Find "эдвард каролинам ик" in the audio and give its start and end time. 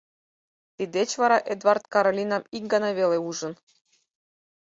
1.53-2.63